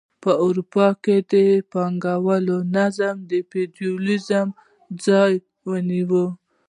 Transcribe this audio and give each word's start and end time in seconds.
په 0.23 0.31
اروپا 0.45 0.87
کې 1.03 1.15
د 1.31 1.33
پانګوالۍ 1.71 2.59
نظام 2.77 3.17
د 3.29 3.31
فیوډالیزم 3.49 4.47
ځای 5.05 5.33
ونیو. 5.67 6.25